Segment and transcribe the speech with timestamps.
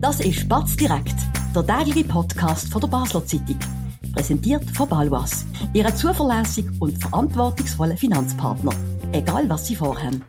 [0.00, 1.14] Das ist Batz direkt,
[1.54, 3.58] der tägliche Podcast von der Basler Zeitung.
[4.14, 8.72] Präsentiert von Balwas, Ihrem zuverlässigen und verantwortungsvollen Finanzpartner.
[9.12, 10.24] Egal was Sie vorhaben.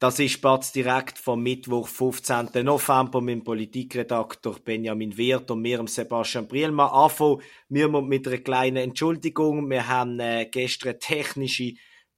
[0.00, 2.48] Das ist Batz direkt vom Mittwoch, 15.
[2.64, 6.90] November mit dem Politikredaktor Benjamin Wirth und mir, Sebastian Brielmann.
[6.90, 9.70] Anfangen wir mit einer kleinen Entschuldigung.
[9.70, 11.74] Wir haben äh, gestern technische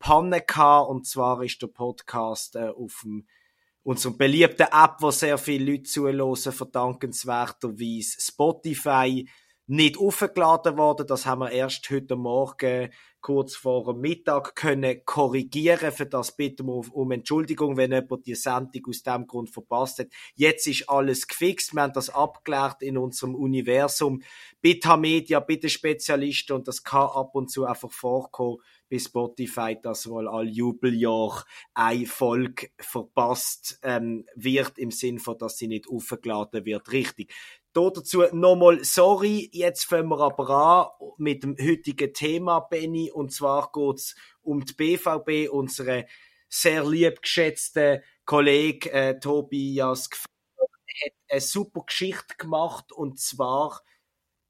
[0.06, 3.26] Panne gehabt, und zwar ist der Podcast äh, auf dem
[3.82, 9.28] unserem beliebten App, wo sehr viele Leute zuhören, verdankenswerterweise Spotify
[9.66, 11.08] nicht aufgeladen worden.
[11.08, 12.90] Das haben wir erst heute Morgen
[13.20, 15.90] kurz vor dem Mittag können korrigieren.
[15.90, 20.08] Für das bitten wir um Entschuldigung, wenn jemand die Sendung aus dem Grund verpasst hat.
[20.36, 21.74] Jetzt ist alles gefixt.
[21.74, 24.22] Wir haben das abgeklärt in unserem Universum.
[24.60, 28.58] Beta Media, bitte Spezialisten und das kann ab und zu einfach vorkommen
[28.88, 31.44] bei Spotify, dass wohl all Jubeljahr
[31.74, 36.92] ein Folge verpasst ähm, wird, im Sinn von, dass sie nicht aufgeladen wird.
[36.92, 37.34] Richtig.
[37.72, 43.32] Da dazu nochmal sorry, jetzt fangen wir aber an mit dem heutigen Thema, Benny, und
[43.32, 46.06] zwar geht's um die BVB, unsere
[46.48, 50.08] sehr lieb geschätzte Kollege äh, Tobias
[51.04, 53.82] hat eine super Geschichte gemacht und zwar,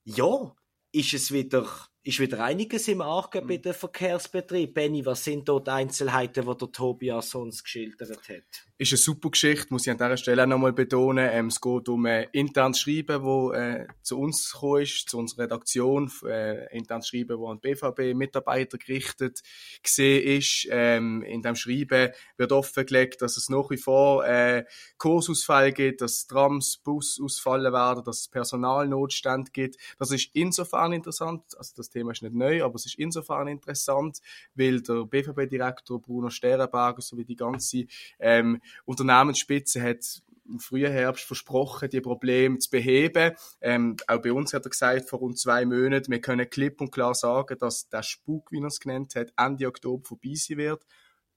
[0.04, 0.54] ja,
[0.92, 1.68] ist es wieder
[2.06, 3.62] ist wieder einiges im Argen bei mhm.
[3.62, 4.72] den Verkehrsbetrieben.
[4.72, 8.66] Benny, was sind dort Einzelheiten, die der Tobias sonst geschildert hat?
[8.78, 11.30] Ist eine super Geschichte, muss ich an dieser Stelle auch nochmal betonen.
[11.32, 15.44] Ähm, es geht um ein internes Schreiben, das äh, zu uns gekommen ist, zu unserer
[15.44, 16.12] Redaktion.
[16.26, 19.40] Äh, internes Schreiben, das an BVB-Mitarbeiter gerichtet
[19.82, 20.68] gesehen ist.
[20.70, 24.66] Ähm, in diesem Schreiben wird offengelegt, dass es nach wie vor äh,
[24.98, 29.76] Kursausfall gibt, dass Trams, Bus ausfallen werden, dass es Personalnotstand gibt.
[29.98, 34.18] Das ist insofern interessant, also das Thema ist nicht neu, aber es ist insofern interessant,
[34.54, 37.86] weil der BVB-Direktor Bruno Sterenberger sowie die ganze
[38.18, 43.34] ähm, Unternehmensspitze hat im frühen Herbst versprochen, die Probleme zu beheben.
[43.60, 46.92] Ähm, auch bei uns hat er gesagt, vor rund zwei Monaten, wir können klipp und
[46.92, 50.86] klar sagen, dass der Spuk, wie er es genannt hat, Ende Oktober vorbei sein wird.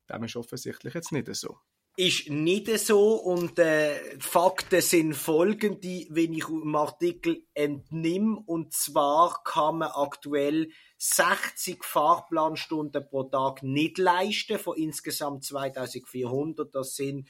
[0.10, 1.58] Dem ist offensichtlich jetzt nicht so
[2.00, 9.44] ist nicht so und äh, Fakten sind folgende, wenn ich im Artikel entnimm und zwar
[9.44, 16.74] kann man aktuell 60 Fahrplanstunden pro Tag nicht leisten von insgesamt 2400.
[16.74, 17.28] Das sind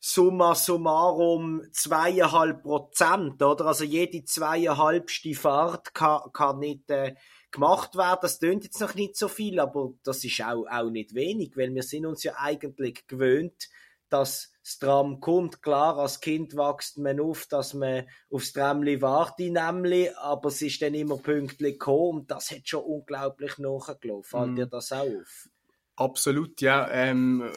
[0.00, 3.66] summa summarum zweieinhalb Prozent, oder?
[3.66, 7.16] Also jede zweieinhalbste Fahrt kann, kann nicht äh,
[7.50, 8.20] gemacht werden.
[8.22, 11.74] Das tönt jetzt noch nicht so viel, aber das ist auch, auch nicht wenig, weil
[11.74, 13.68] wir sind uns ja eigentlich gewöhnt,
[14.16, 15.62] dass das Tram kommt.
[15.62, 20.82] Klar, als Kind wächst man auf, dass man aufs Tramli wartet, nämlich, aber es ist
[20.82, 24.24] dann immer pünktlich gekommen und das hat schon unglaublich nachgelaufen.
[24.24, 24.56] Fällt mm.
[24.56, 25.48] dir das auch auf?
[25.96, 26.90] Absolut, ja.
[26.90, 27.50] Ähm,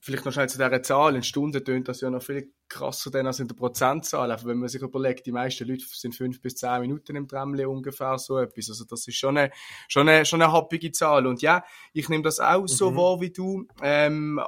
[0.00, 1.16] vielleicht noch schnell zu dieser Zahl.
[1.16, 4.30] In Stunden tönt das ja noch viel krasser denn als in der Prozentzahl.
[4.30, 7.64] Einfach wenn man sich überlegt, die meisten Leute sind fünf bis zehn Minuten im Tramli
[7.64, 8.68] ungefähr so etwas.
[8.68, 9.50] Also das ist schon eine,
[9.88, 11.26] schon eine, schon eine happige Zahl.
[11.26, 12.96] Und ja, ich nehme das auch so mhm.
[12.96, 13.66] wahr wie du.
[13.82, 14.40] Ähm,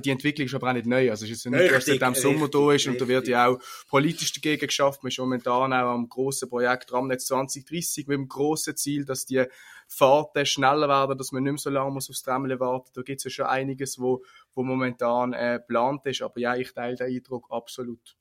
[0.00, 1.10] die Entwicklung ist aber auch nicht neu.
[1.10, 3.58] Also es ist nicht, dass seit dem Sommer da ist und da wird ja auch
[3.88, 5.02] politisch dagegen geschafft.
[5.02, 9.44] Man ist momentan auch am grossen Projekt Ramnetz 2030 mit dem grossen Ziel, dass die
[9.88, 12.90] Fahrten schneller werden, dass man nicht mehr so lange muss aufs Tramle warten.
[12.94, 16.22] Da gibt es ja schon einiges, wo, wo momentan äh, geplant ist.
[16.22, 18.16] Aber ja, ich teile den Eindruck absolut.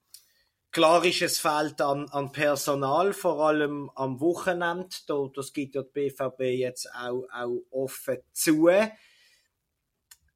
[0.71, 4.87] Klar ist es fehlt an, an Personal, vor allem am Wochenende.
[5.05, 8.69] Da, das gibt ja die BVB jetzt auch, auch offen zu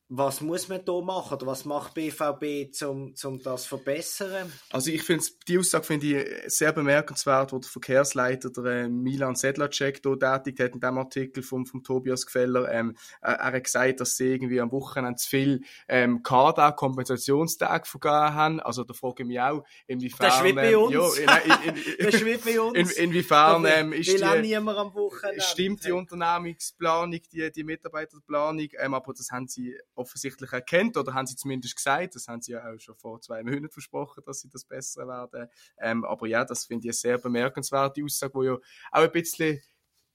[0.07, 4.51] was muss man da machen oder was macht BVB, um, um das zu verbessern?
[4.69, 9.35] Also ich finde die Aussage finde ich sehr bemerkenswert, wo der Verkehrsleiter der äh, Milan
[9.35, 12.71] Sedlacek da tätigt hat in dem Artikel vom, vom Tobias Gefeller.
[12.71, 17.87] Ähm, er, er, hat gesagt, dass sie irgendwie am Wochenende zu viel ähm, Kader Kompensationstage
[17.87, 18.59] vergeben haben.
[18.59, 20.27] Also da frage ich mich auch, inwiefern...
[20.27, 20.93] Das schwebt bei ähm, uns.
[20.93, 22.91] Ja, in, in, in, das schwebt bei uns.
[22.91, 25.41] In, inwiefern ähm, ist die, niemand am Wochenende.
[25.41, 31.27] Stimmt die Unternehmungsplanung, die, die Mitarbeiterplanung, ähm, aber das haben sie offensichtlich erkennt oder haben
[31.27, 34.49] sie zumindest gesagt, das haben sie ja auch schon vor zwei Monaten versprochen, dass sie
[34.49, 35.49] das besser werden.
[35.77, 39.61] Ähm, aber ja, das finde ich eine sehr bemerkenswerte Aussage, die ja auch ein bisschen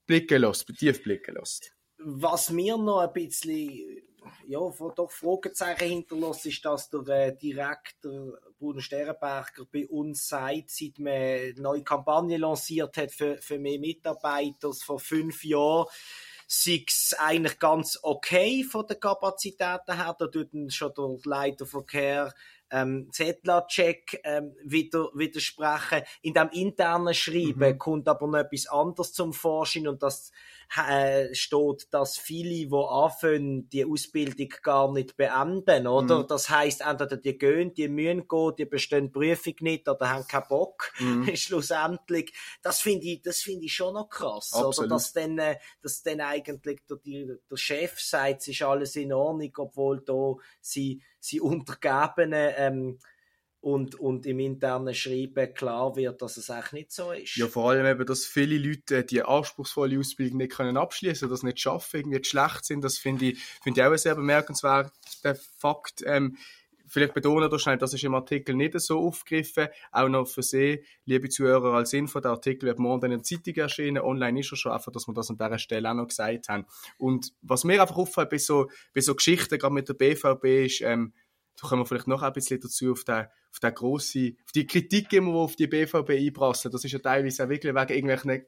[0.05, 1.75] blicken lässt, tief blicken lässt.
[1.97, 4.01] Was mir noch ein bisschen
[4.47, 10.99] ja, doch Fragezeichen hinterlässt, ist, dass der äh, Direktor Bruno Sternberger bei uns sagt, seit
[10.99, 15.87] man eine neue Kampagne lanciert hat für, für mehr Mitarbeiter vor fünf Jahren,
[16.53, 20.15] sei es eigentlich ganz okay von den Kapazitäten her.
[20.19, 22.33] Da tut schon der Leiter Verkehr
[22.69, 26.01] ähm, Zetler-Check ähm, wieder, widersprechen.
[26.21, 27.77] In dem internen Schreiben mhm.
[27.77, 30.33] kommt aber noch etwas anderes zum Vorschein und das
[30.77, 36.19] äh, steht, dass viele, die anfangen, die Ausbildung gar nicht beenden, oder?
[36.19, 36.27] Mhm.
[36.27, 40.27] Das heißt, entweder die gehen, die müssen gehen, die bestehen die Prüfung nicht oder haben
[40.27, 41.29] keinen Bock, mhm.
[41.35, 42.33] schlussendlich.
[42.61, 44.77] Das finde ich, das finde ich schon noch krass, Absolut.
[44.77, 44.87] oder?
[44.87, 46.97] Dass dann, äh, dass dann eigentlich der,
[47.49, 52.99] der Chef sagt, es ist alles in Ordnung, obwohl da sie, sie Untergebenen, ähm,
[53.61, 57.35] und, und im internen Schreiben klar wird, dass es eigentlich nicht so ist.
[57.35, 61.59] Ja, vor allem eben, dass viele Leute die anspruchsvolle Ausbildung nicht können abschließen, das nicht
[61.59, 64.91] schaffen, irgendwie schlecht sind, das finde ich, finde ich auch ein sehr bemerkenswerter
[65.57, 66.03] Fakt.
[66.05, 66.37] Ähm,
[66.87, 69.67] vielleicht betonen wir schnell, das ist im Artikel nicht so aufgegriffen.
[69.91, 73.53] Auch noch für Sie, liebe Zuhörer, als Info, der Artikel wird morgen in der Zeitung
[73.55, 74.01] erschienen.
[74.01, 76.65] Online ist er schon, einfach, dass wir das an dieser Stelle auch noch gesagt haben.
[76.97, 80.81] Und was mir einfach auffällt bei so, bei so Geschichten, gerade mit der BVB, ist,
[80.81, 81.13] ähm,
[81.59, 84.67] da kommen wir vielleicht noch ein bisschen dazu auf den, auf den grossen, auf die
[84.67, 86.71] Kritik immer, die auf die BVB einprasseln.
[86.71, 88.45] Das ist ja teilweise auch wirklich wegen irgendwelchen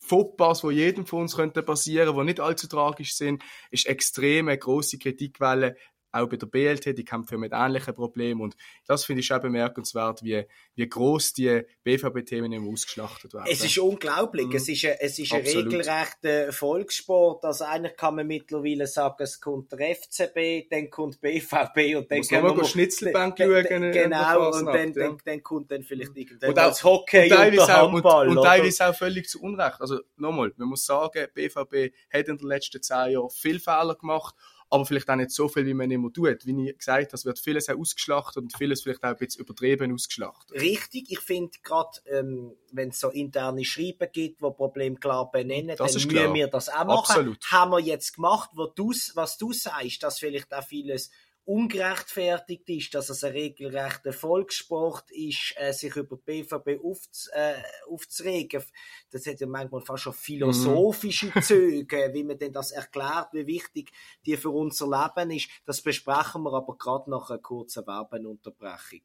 [0.00, 4.98] Fauxpas, die jedem von uns könnte passieren, die nicht allzu tragisch sind, ist extreme große
[4.98, 5.76] Kritikwelle
[6.14, 8.56] auch bei der BLT, die kämpfen mit ähnlichen Problemen und
[8.86, 10.44] das finde ich schon bemerkenswert, wie,
[10.74, 13.48] wie groß die BVB-Themen immer ausgeschlachtet werden.
[13.50, 14.56] Es ist unglaublich, mhm.
[14.56, 19.40] es ist, ein, es ist ein regelrechter Volkssport, also eigentlich kann man mittlerweile sagen, es
[19.40, 23.92] kommt der FCB, dann kommt BVB und dann Muss können wir Schnitzelbank schauen.
[23.92, 25.08] Genau, und dann, ja.
[25.08, 28.28] dann, dann kommt dann vielleicht irgendwann und auch, das Hockey und, und der Handball.
[28.28, 29.80] Und, und teilweise auch völlig zu Unrecht.
[29.80, 34.34] Also nochmal, man muss sagen, BVB hat in den letzten zehn Jahren viel Fehler gemacht
[34.74, 36.44] aber vielleicht auch nicht so viel, wie man immer tut.
[36.44, 39.42] Wie ich gesagt habe, es wird vieles auch ausgeschlachtet und vieles vielleicht auch ein bisschen
[39.42, 40.60] übertrieben ausgeschlachtet.
[40.60, 45.76] Richtig, ich finde gerade, ähm, wenn es so interne Schreiben gibt, wo Problem klar benennen,
[45.76, 46.98] das dann müssen wir das auch machen.
[46.98, 47.52] Absolut.
[47.52, 48.72] Haben wir jetzt gemacht, wo
[49.14, 51.12] was du sagst, dass vielleicht auch vieles
[51.44, 57.54] ungerechtfertigt ist, dass es ein regelrechter Volkssport ist, äh, sich über BVB aufz, äh,
[57.88, 58.62] aufzuregen.
[59.10, 61.32] Das hat ja manchmal fast schon philosophische mhm.
[61.42, 63.92] Züge, wie man denn das erklärt, wie wichtig
[64.24, 65.48] die für unser Leben ist.
[65.66, 69.02] Das besprechen wir aber gerade nach einer kurzen Werbeunterbrechung.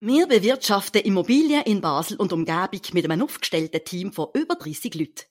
[0.00, 5.24] Wir bewirtschaften Immobilien in Basel und Umgebung mit einem aufgestellten Team von über 30 Leuten.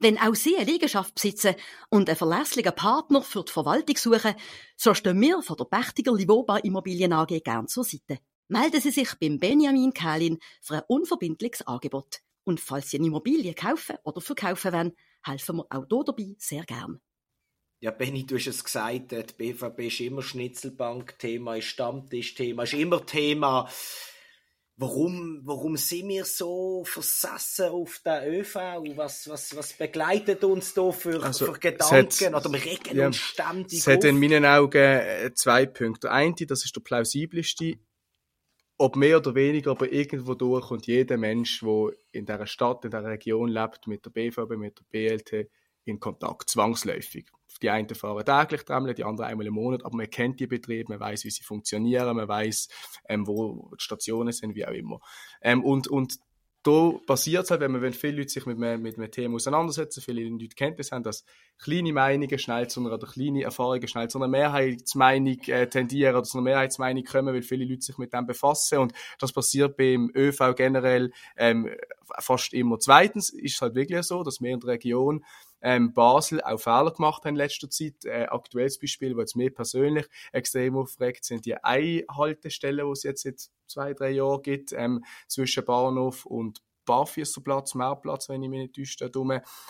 [0.00, 1.54] Wenn auch Sie eine Liegenschaft besitzen
[1.88, 4.34] und einen verlässlichen Partner für die Verwaltung suchen,
[4.76, 8.18] so stehen wir von der Pächtiger Livoba Immobilien AG gern zur Seite.
[8.48, 12.20] Melden Sie sich beim Benjamin Kählin für ein unverbindliches Angebot.
[12.44, 14.92] Und falls Sie eine Immobilie kaufen oder verkaufen wollen,
[15.24, 17.00] helfen wir auch hier dabei sehr gern.
[17.80, 23.04] Ja, Benny, du hast es gesagt, die BVB ist immer Schnitzelbank-Thema, ist Stammtisch-Thema, ist immer
[23.04, 23.68] Thema
[24.76, 28.56] Warum, warum sind wir so versessen auf den ÖV?
[28.96, 32.34] Was, was, was begleitet uns da für, also, für Gedanken?
[32.34, 36.08] Oder wir regen ja, uns ständig Es hat in meinen Augen äh, zwei Punkte.
[36.08, 37.74] Der eine, das ist der plausibelste,
[38.76, 42.90] ob mehr oder weniger, aber irgendwo durch und jeder Mensch, der in dieser Stadt, in
[42.90, 45.50] dieser Region lebt, mit der BVB, mit der BLT,
[45.84, 47.26] in Kontakt, zwangsläufig.
[47.62, 50.92] Die einen fahren täglich Tramle, die anderen einmal im Monat, aber man kennt die Betriebe,
[50.92, 52.68] man weiß, wie sie funktionieren, man weiß,
[53.08, 55.00] ähm, wo die Stationen sind, wie auch immer.
[55.40, 56.18] Ähm, und, und
[56.64, 60.00] da passiert es halt, wenn, man, wenn viele Leute sich mit, mit einem Thema auseinandersetzen,
[60.00, 61.24] viele Leute Kenntnis haben, dass
[61.58, 66.24] kleine Meinungen schnell zu einer, oder kleine Erfahrungen schnell zu einer Mehrheitsmeinung äh, tendieren oder
[66.24, 70.10] zu einer Mehrheitsmeinung kommen, weil viele Leute sich mit dem befassen und das passiert beim
[70.16, 71.68] ÖV generell ähm,
[72.18, 72.78] fast immer.
[72.78, 75.24] Zweitens ist es halt wirklich so, dass wir in der Region
[75.60, 78.04] ähm, Basel auch Fehler gemacht haben in letzter Zeit.
[78.04, 83.48] Äh, aktuelles Beispiel, was mir persönlich extrem aufregt, sind die Einhaltestellen, die es jetzt seit
[83.66, 89.10] zwei, drei Jahren gibt, ähm, zwischen Bahnhof und Barfüßerplatz, Mehrplatz, wenn ich mich nicht täusche,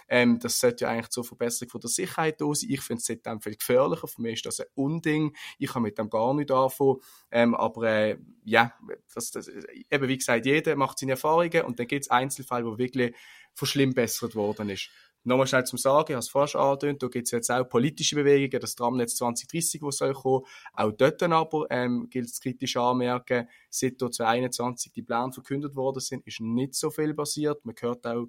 [0.08, 2.70] ähm, das sollte ja eigentlich zur Verbesserung von der Sicherheit da sein.
[2.70, 4.08] Ich finde es seitdem viel gefährlicher.
[4.08, 5.36] Für mich ist das ein Unding.
[5.58, 6.96] Ich kann mit dem gar nicht anfangen.
[7.30, 8.74] Ähm, aber äh, ja,
[9.14, 12.78] das, das, eben wie gesagt, jeder macht seine Erfahrungen und dann gibt es Einzelfälle, wo
[12.78, 13.14] wirklich
[13.54, 14.90] verschlimmbessert worden ist.
[15.26, 17.66] Nochmal schnell zum Sagen, ich habe es vorher schon angedeutet, da gibt es jetzt auch
[17.66, 20.44] politische Bewegungen, das Tramnetz 2030, das soll kommen.
[20.74, 26.26] Auch dort aber ähm, gilt es kritisch anmerken, seit 2021 die Pläne verkündet worden sind,
[26.26, 27.64] ist nicht so viel passiert.
[27.64, 28.26] Man hört auch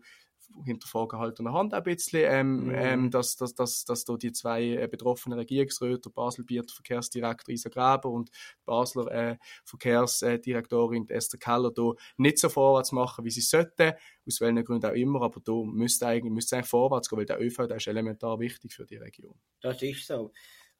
[0.64, 2.76] hinterfragen halt an der Hand ein bisschen, ähm, mhm.
[2.76, 8.10] ähm, dass, dass, dass, dass da die zwei äh, betroffenen Regierungsräte, Basel-Bier Verkehrsdirektor Isa Graber
[8.10, 8.30] und
[8.66, 13.94] Basler äh, Verkehrsdirektorin Esther Keller, da nicht so vorwärts machen, wie sie sollten,
[14.28, 17.42] aus welchen Gründen auch immer, aber da müsste eigentlich, müsste eigentlich vorwärts gehen, weil der
[17.42, 19.36] ÖV der ist elementar wichtig für die Region.
[19.62, 20.32] Das ist so.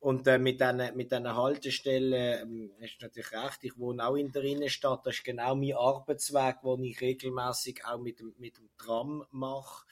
[0.06, 4.32] Und äh, mit diesen mit Haltestellen ähm, hast du natürlich recht, ich wohne auch in
[4.32, 8.70] der Innenstadt, das ist genau mein Arbeitsweg, den ich regelmäßig auch mit dem, mit dem
[8.78, 9.84] Tram mache.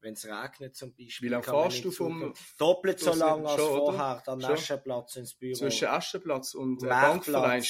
[0.00, 1.26] wenn es regnet zum Beispiel.
[1.26, 2.32] Wie lange fährst du vom...
[2.56, 4.50] Doppelt so lange als schon, vorher, dann Schon.
[4.52, 5.54] Aschenplatz ins Büro.
[5.54, 7.64] Zwischen Aschenplatz und äh, Bankverein.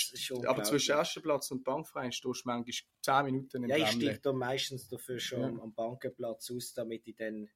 [0.47, 4.35] Aber zwischen Aschenplatz und Bankverein stehst du manchmal 10 Minuten im Ja, ich steige da
[4.35, 5.47] meistens dafür schon Ja.
[5.47, 7.49] am- am Bankenplatz aus, damit ich dann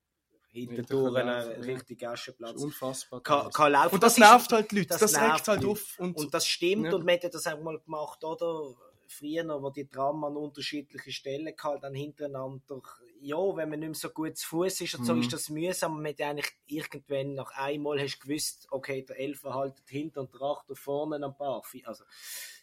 [0.53, 1.39] Ja.
[1.63, 3.23] richtigen Das Aschenplatz unfassbar.
[3.23, 3.95] kann, kann laufen.
[3.95, 5.99] und das, ist- nervt halt die Leute, das das, regt halt auf.
[5.99, 6.95] Und, Und das stimmt Ja.
[6.95, 8.75] und man hat das auch mal gemacht, oder?
[9.09, 12.81] Früher, wo die Tram an unterschiedliche Stellen gehalten dann hintereinander.
[13.21, 15.21] Ja, wenn man nicht mehr so gut zu Fuß ist und so, Mhm.
[15.21, 15.97] ist das mühsam.
[16.03, 20.33] Man hat eigentlich irgendwann nach einmal hast du gewusst, okay, der Elfer haltet hinten und
[20.33, 21.63] der Achter vorne am Bar.
[21.85, 22.05] Also,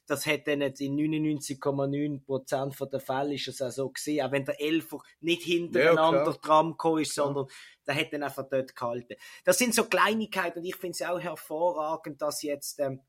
[0.10, 4.32] das hat dann nicht in 99,9% von der Fälle ist es auch so gesehen, auch
[4.32, 6.40] wenn der Elfer nicht hintereinander klar.
[6.42, 7.46] dran gekommen ist, sondern
[7.86, 9.16] der hat dann einfach dort gehalten.
[9.44, 13.02] Das sind so Kleinigkeiten und ich finde es auch hervorragend, dass jetzt, ähm,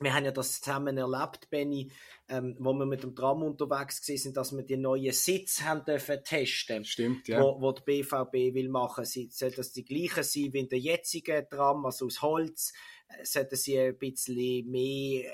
[0.00, 1.92] wir haben ja das zusammen erlebt, Benny,
[2.28, 6.24] ähm, wo wir mit dem Tram unterwegs sind, dass wir die neuen Sitze haben dürfen
[6.24, 6.84] testen.
[6.84, 7.40] Stimmt, ja.
[7.40, 9.04] Wo, wo die BVB will machen.
[9.04, 12.72] Sie, soll das die gleichen sein wie in der jetzigen Tram, also aus Holz?
[13.08, 15.30] Äh, Sollten sie ein bisschen mehr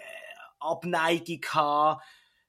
[0.60, 2.00] Abneigung haben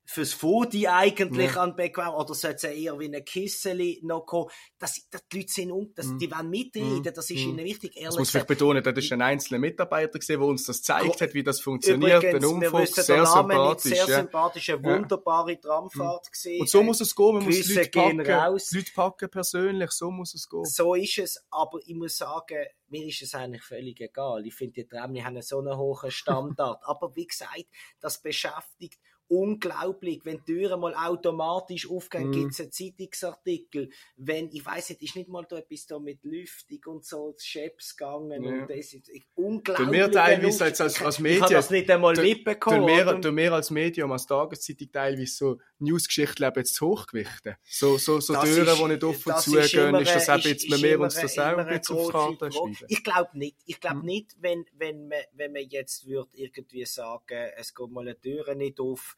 [0.09, 1.63] fürs Foodie eigentlich Ja.
[1.63, 4.49] an bequem oder sollte es eher wie ein Kisseli noch kommen?
[4.79, 6.17] Das, das, die Leute sind um, das, Mhm.
[6.19, 7.03] die wollen mitreden, Mhm.
[7.03, 7.49] das ist Mhm.
[7.49, 7.91] ihnen wichtig.
[7.93, 10.77] Das Ehrlich muss vielleicht gesagt, betonen, das ist ein einzelner Mitarbeiter gewesen, der uns das
[10.77, 13.91] gezeigt hat, wie das funktioniert, Übrigens, den wir Umfang, wissen sehr Namen nicht, sympathisch.
[13.91, 14.15] sehr ja.
[14.21, 16.61] sympathisch, eine wunderbare Tramfahrt gewesen.
[16.61, 18.71] Und so muss es gehen, man muss Grüße Leute gehen packen, raus.
[18.71, 20.63] Leute packen persönlich, so muss es gehen.
[20.65, 24.45] So ist es, aber ich muss sagen, mir ist es eigentlich völlig egal.
[24.47, 26.79] Ich finde, die Tram, die haben so einen hohen Standard.
[26.83, 27.65] aber wie gesagt,
[27.99, 28.99] das beschäftigt
[29.29, 35.01] unglaublich, wenn die Türen mal automatisch aufgehen, gibt es einen Zeitungsartikel, wenn, ich weiß nicht,
[35.03, 38.49] ist nicht mal da etwas da mit Lüftung und so, Chefs gegangen Ja.
[38.51, 39.85] und das ist unglaublich.
[39.87, 42.87] Tun wir teilweise als, als, Ich- als Ich Medien, habe das nicht einmal mitbekommen.
[42.87, 43.21] wir, oder?
[43.21, 47.55] tun wir als Medium, als Tageszeitung teilweise so Newsgeschichten eben jetzt hochgewichten.
[47.63, 50.65] So, so, so Das Türen, ist- die nicht offen zugehen, immer ist das eben jetzt,
[50.65, 52.53] ist- wir ist uns das auch eine bisschen auf die große Karte Frage.
[52.53, 52.85] schreiben.
[52.89, 53.57] Ich glaube nicht.
[53.65, 54.05] Ich glaube Mhm.
[54.05, 58.55] nicht, wenn, wenn, man, wenn man jetzt würde irgendwie sagen, es geht mal eine Tür
[58.55, 59.15] nicht auf,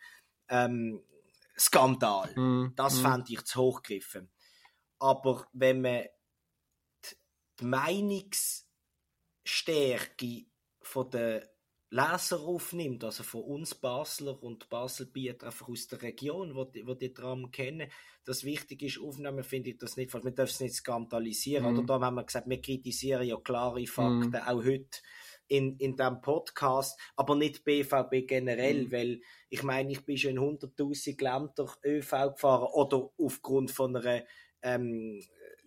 [0.49, 1.01] ähm,
[1.57, 2.33] Skandal.
[2.35, 2.73] Mhm.
[2.75, 3.01] Das Mhm.
[3.01, 4.29] fände ich zu hochgegriffen.
[4.99, 6.03] Aber wenn man
[7.59, 10.45] die, Meinungsstärke
[10.81, 11.49] von der
[11.91, 16.93] Leser aufnimmt, also von uns Basler und Baselbieter einfach aus der Region, wo die, wo
[16.93, 17.91] die Tram kennen,
[18.25, 20.25] das wichtig ist, aufnehmen, finde ich das nicht falsch.
[20.25, 21.63] Wir dürfen es nicht skandalisieren.
[21.65, 21.79] Mhm.
[21.79, 24.99] Oder da haben wir gesagt, wir kritisieren ja klare Fakten, auch heute
[25.49, 28.91] in, in diesem Podcast, aber nicht BVB generell, Mhm.
[28.91, 34.23] weil ich meine, ich bin schon in 100.000 Länder ÖV gefahren oder aufgrund von einer
[34.61, 35.21] ähm,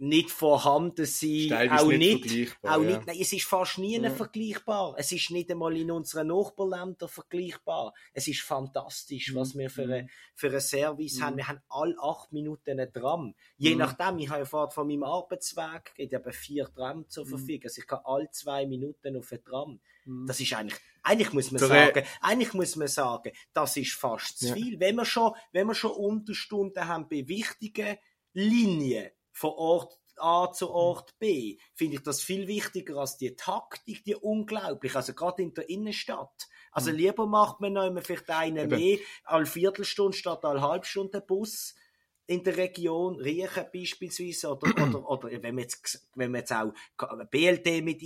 [0.05, 2.79] nicht vorhanden sein, teilweise auch nicht nicht, auch ja.
[2.79, 4.11] nicht, nein, es ist fast nie Ja.
[4.11, 4.97] vergleichbar.
[4.99, 7.95] Es ist nicht einmal in unseren Nachbarländern vergleichbar.
[8.13, 9.93] Es ist fantastisch, was wir für, Mhm.
[9.93, 11.23] eine, für einen Service Mhm.
[11.23, 11.37] haben.
[11.37, 13.37] Wir haben alle acht Minuten einen Tram.
[13.57, 13.79] Je Mhm.
[13.79, 17.29] nachdem, ich habe ja vorhin von meinem Arbeitsweg, ich habe vier Tram zur Mhm.
[17.29, 17.65] Verfügung.
[17.65, 19.81] Also ich kann alle zwei Minuten auf einen Tram.
[20.05, 20.27] Mhm.
[20.27, 24.49] Das ist eigentlich, eigentlich muss man sagen, eigentlich muss man sagen, das ist fast zu
[24.49, 24.55] Ja.
[24.55, 24.81] viel.
[24.81, 27.99] Wenn wir schon, wenn wir schon Unterstunden haben bei wichtigen
[28.33, 34.05] Linien von Ort A zu Ort B, finde ich das viel wichtiger als die Taktik,
[34.05, 36.49] die unglaublich, also gerade in der Innenstadt.
[36.71, 36.97] Also Mhm.
[36.97, 38.71] lieber macht man noch immer vielleicht einen Eben.
[38.71, 41.75] mehr, alle Viertelstunde statt alle Halbstunde Bus
[42.27, 44.67] in der Region, Riechen beispielsweise, oder,
[45.07, 46.73] oder, oder wenn man jetzt, wenn man jetzt auch
[47.31, 48.01] BLT mit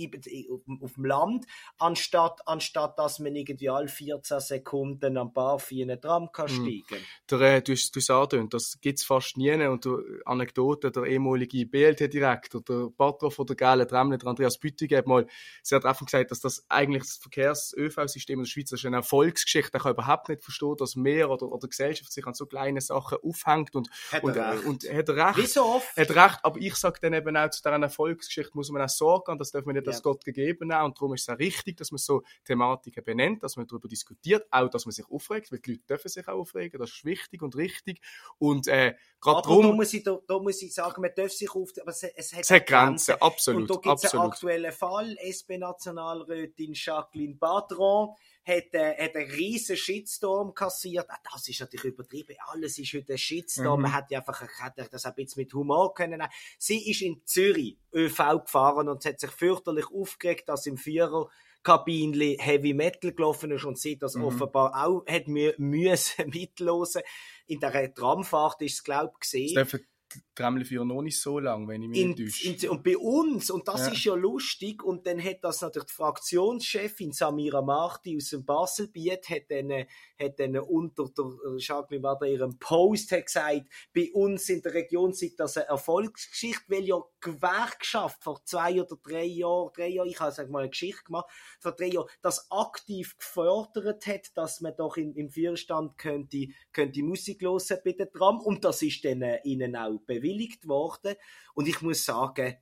[0.51, 1.45] auf, dem- auf dem Land,
[1.77, 6.55] anstatt, anstatt dass man irgendwie alle 14 Sekunden am Bar in einen Tram kann Mhm.
[6.83, 7.05] steigen.
[7.29, 9.51] Der, äh, du hast du hast angedeutet, das gibt es fast nie.
[9.65, 9.95] Und die
[10.25, 15.27] Anekdote, der ehemalige BLT-Direktor, der Patron von der Gale Tremle, der Andreas Büttiger, hat mal
[15.63, 19.77] sehr treffend gesagt, dass das eigentlich das Verkehrs-ÖV-System in der Schweiz ist eine Erfolgsgeschichte.
[19.77, 22.81] Er kann überhaupt nicht verstehen, dass mehr oder, oder die Gesellschaft sich an so kleinen
[22.81, 23.75] Sachen aufhängt.
[23.75, 24.65] Und, Hat und, er recht.
[24.65, 25.37] und er hat recht.
[25.37, 25.87] Wie so oft.
[25.95, 28.89] Er hat recht, aber ich sage dann eben auch, zu dieser Erfolgsgeschichte muss man auch
[28.89, 29.91] sorgen, und das darf man nicht Ja.
[29.91, 30.85] als Gott gegeben haben.
[30.85, 34.47] Und darum ist es auch richtig, dass man so Thematiken benennt, dass man darüber diskutiert,
[34.51, 37.41] auch, dass man sich aufregt, weil die Leute dürfen sich auch aufregen, das ist wichtig
[37.41, 38.01] und richtig.
[38.37, 41.31] Und äh, gerade Aber da darum, muss, ich, da, da muss ich sagen, man darf
[41.31, 44.13] sich auf, aber es, es hat, es hat auch Grenzen, absolut, Und da gibt es
[44.13, 45.17] einen aktuellen Fall.
[45.21, 48.15] SP-Nationalrätin Jacqueline Badron
[48.47, 51.05] hat, äh, hat einen riesen Shitstorm kassiert.
[51.09, 52.35] Ah, das ist natürlich übertrieben.
[52.47, 53.79] Alles ist heute ein Shitstorm.
[53.79, 53.83] Mhm.
[53.83, 56.23] Man hätte einfach hätte das ein bisschen mit Humor können.
[56.57, 61.29] Sie ist in Zürich ÖV gefahren und hat sich fürchterlich aufgeregt, dass im Vierer
[61.63, 64.23] Kabinli Heavy Metal gelaufen ist und sie das Mhm.
[64.23, 67.01] offenbar auch hat mü müssen mitlosen.
[67.47, 69.87] In der Tramfahrt ist es, glaube ich, Es gesehen.
[70.13, 73.49] Dürfen Tremmelführer noch nicht so lang, wenn ich mich in, nicht in, und bei uns,
[73.49, 73.91] und das Ja.
[73.91, 79.29] ist ja lustig, und dann hat das natürlich die Fraktionschefin Samira Marti aus dem Baselbiet
[79.29, 79.85] hat dann,
[80.19, 85.13] hat dann unter der, Jacqueline da ihrem Post hat gesagt, bei uns in der Region
[85.13, 90.19] sei das eine Erfolgsgeschichte, weil ja Gewerkschaft vor zwei oder drei Jahren, drei Jahren, ich
[90.19, 91.25] habe sag mal eine Geschichte gemacht,
[91.59, 97.01] vor drei Jahren, das aktiv gefördert hat, dass man doch in, im Vierstand könnte, könnte
[97.01, 101.15] Musik hören bei der Tram, und das ist dann äh, ihnen auch bewilligt worden.
[101.53, 102.57] Und ich muss sagen,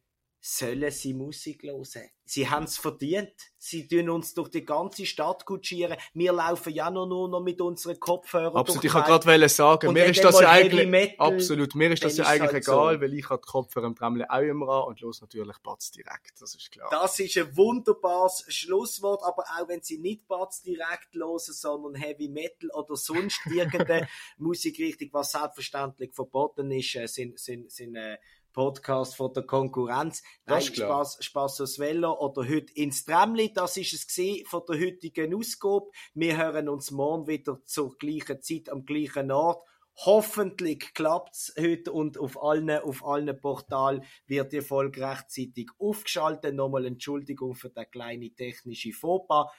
[0.45, 2.09] sollen sie Musik hören?
[2.23, 3.33] Sie haben es verdient.
[3.57, 5.97] Sie tun uns durch die ganze Stadt kutschieren.
[6.13, 9.93] Wir laufen ja noch nur noch mit unseren Kopfhörern Absolut, ich wollte gerade sagen, Und
[9.95, 12.73] mir ist das ja eigentlich, Metal, absolut, mir ist das ja eigentlich halt so.
[12.73, 15.91] egal, weil ich habe die Kopfhörer im Tremble auch immer an und los natürlich Batz
[15.91, 16.89] direkt, das ist klar.
[16.91, 22.27] Das ist ein wunderbares Schlusswort, aber auch wenn Sie nicht Batz direkt hören, sondern Heavy
[22.27, 28.17] Metal oder sonst irgendeine Musikrichtung, was selbstverständlich verboten ist, äh, sind, sind, sind äh,
[28.55, 30.23] Podcasts von der Konkurrenz.
[30.45, 30.87] Das Nein, klar.
[30.87, 33.53] Spaß, Spaß aus Velo oder heute ins Tramli.
[33.53, 35.91] Das ist es gewesen von der heutigen Ausgabe.
[36.13, 39.67] Wir hören uns morgen wieder zur gleichen Zeit am gleichen Ort.
[39.97, 46.55] Hoffentlich klappt's heute und auf allen, auf allen Portalen wird die Folge rechtzeitig aufgeschaltet.
[46.55, 49.51] Nochmal Entschuldigung für den kleinen technischen Fauxpas.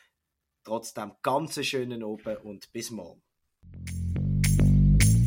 [0.64, 3.22] Trotzdem ganz einen schönen Abend und bis morgen.